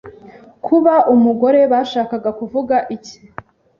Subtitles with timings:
[0.65, 3.15] kuba umugore bashakaga kuvuga iki